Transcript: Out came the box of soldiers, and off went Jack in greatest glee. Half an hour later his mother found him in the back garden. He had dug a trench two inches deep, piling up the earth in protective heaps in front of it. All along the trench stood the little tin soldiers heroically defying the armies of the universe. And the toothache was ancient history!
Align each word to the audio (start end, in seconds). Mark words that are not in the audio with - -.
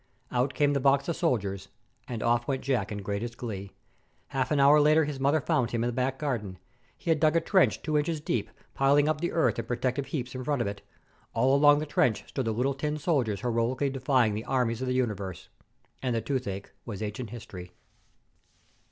Out 0.31 0.55
came 0.55 0.73
the 0.73 0.79
box 0.79 1.07
of 1.09 1.15
soldiers, 1.15 1.67
and 2.07 2.23
off 2.23 2.47
went 2.47 2.63
Jack 2.63 2.91
in 2.91 3.03
greatest 3.03 3.37
glee. 3.37 3.71
Half 4.29 4.49
an 4.49 4.59
hour 4.59 4.81
later 4.81 5.05
his 5.05 5.19
mother 5.19 5.39
found 5.39 5.69
him 5.69 5.83
in 5.83 5.87
the 5.87 5.93
back 5.93 6.17
garden. 6.17 6.57
He 6.97 7.11
had 7.11 7.19
dug 7.19 7.35
a 7.35 7.39
trench 7.39 7.83
two 7.83 7.95
inches 7.99 8.19
deep, 8.19 8.49
piling 8.73 9.07
up 9.07 9.21
the 9.21 9.31
earth 9.31 9.59
in 9.59 9.65
protective 9.65 10.07
heaps 10.07 10.33
in 10.33 10.43
front 10.43 10.63
of 10.63 10.67
it. 10.67 10.81
All 11.35 11.55
along 11.55 11.77
the 11.77 11.85
trench 11.85 12.27
stood 12.27 12.45
the 12.45 12.51
little 12.51 12.73
tin 12.73 12.97
soldiers 12.97 13.41
heroically 13.41 13.91
defying 13.91 14.33
the 14.33 14.45
armies 14.45 14.81
of 14.81 14.87
the 14.87 14.95
universe. 14.95 15.49
And 16.01 16.15
the 16.15 16.21
toothache 16.21 16.71
was 16.83 17.03
ancient 17.03 17.29
history! 17.29 17.71